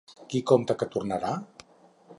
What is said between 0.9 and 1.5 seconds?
tornarà?